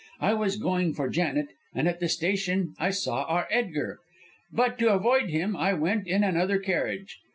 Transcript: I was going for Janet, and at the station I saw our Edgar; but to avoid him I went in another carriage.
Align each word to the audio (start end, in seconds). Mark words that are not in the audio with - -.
I 0.19 0.33
was 0.33 0.55
going 0.57 0.95
for 0.95 1.09
Janet, 1.11 1.49
and 1.75 1.87
at 1.87 1.99
the 1.99 2.09
station 2.09 2.73
I 2.79 2.89
saw 2.89 3.21
our 3.25 3.47
Edgar; 3.51 3.99
but 4.51 4.79
to 4.79 4.89
avoid 4.89 5.29
him 5.29 5.55
I 5.55 5.73
went 5.73 6.07
in 6.07 6.23
another 6.23 6.57
carriage. 6.57 7.19